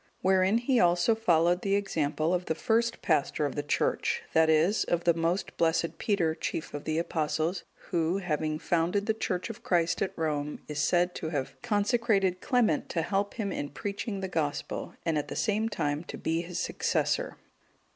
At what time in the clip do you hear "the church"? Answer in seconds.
3.53-4.23, 9.05-9.51